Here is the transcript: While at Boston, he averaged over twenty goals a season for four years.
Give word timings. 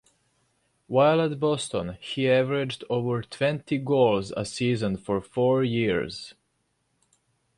While 0.87 1.21
at 1.21 1.39
Boston, 1.39 1.95
he 2.01 2.27
averaged 2.27 2.83
over 2.89 3.21
twenty 3.21 3.77
goals 3.77 4.31
a 4.35 4.45
season 4.45 4.97
for 4.97 5.21
four 5.21 5.63
years. 5.63 6.33